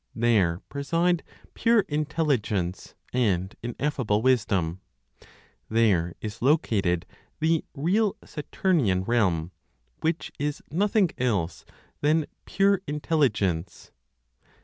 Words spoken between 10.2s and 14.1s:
is nothing else than pure intelligence.